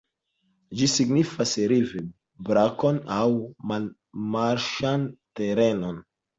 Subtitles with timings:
[0.79, 3.29] Ĝi signifas river-brakon aŭ
[4.33, 5.09] marĉan
[5.43, 6.05] terenon.